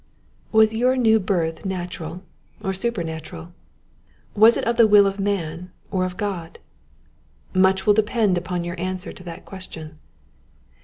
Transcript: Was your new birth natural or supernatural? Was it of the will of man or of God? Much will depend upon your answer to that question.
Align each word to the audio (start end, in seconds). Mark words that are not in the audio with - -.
Was 0.51 0.73
your 0.73 0.97
new 0.97 1.19
birth 1.19 1.63
natural 1.63 2.23
or 2.63 2.73
supernatural? 2.73 3.53
Was 4.33 4.57
it 4.57 4.63
of 4.63 4.75
the 4.77 4.87
will 4.87 5.05
of 5.05 5.19
man 5.19 5.69
or 5.91 6.05
of 6.05 6.17
God? 6.17 6.57
Much 7.53 7.85
will 7.85 7.93
depend 7.93 8.35
upon 8.35 8.63
your 8.63 8.81
answer 8.81 9.13
to 9.13 9.23
that 9.23 9.45
question. 9.45 9.99